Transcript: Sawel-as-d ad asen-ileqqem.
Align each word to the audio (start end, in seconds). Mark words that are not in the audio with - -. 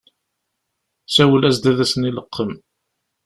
Sawel-as-d 1.15 1.65
ad 1.71 1.79
asen-ileqqem. 1.83 2.51